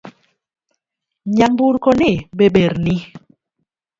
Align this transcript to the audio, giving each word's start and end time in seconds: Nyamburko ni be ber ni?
Nyamburko 1.35 1.89
ni 1.99 2.11
be 2.37 2.45
ber 2.55 2.73
ni? 2.85 2.97